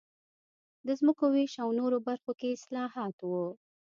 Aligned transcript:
د 0.85 0.87
ځمکو 0.99 1.25
وېش 1.33 1.53
او 1.63 1.69
نورو 1.79 1.97
برخو 2.07 2.31
کې 2.39 2.53
اصلاحات 2.57 3.15
و 3.29 3.31